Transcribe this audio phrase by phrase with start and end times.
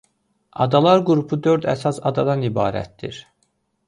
[0.63, 3.21] Adalar qrupu dörd əsas adadan ibarətdir.